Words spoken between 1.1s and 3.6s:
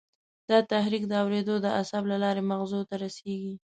اورېدو د عصب له لارې مغزو ته رسېږي.